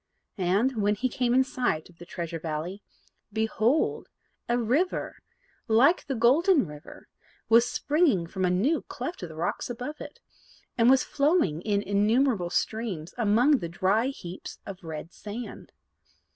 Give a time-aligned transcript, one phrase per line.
[0.39, 2.81] And, when he came in sight of the Treasure Valley,
[3.31, 4.09] behold,
[4.49, 5.17] a river,
[5.67, 7.07] like the Golden River
[7.49, 10.19] was springing from a new cleft of the rocks above it,
[10.75, 15.71] and was flowing in innumerable streams among the dry heaps of red sand.